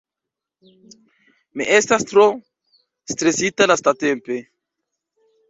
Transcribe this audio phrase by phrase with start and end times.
[1.61, 2.25] Mi estas tro
[3.13, 4.41] stresita lastatempe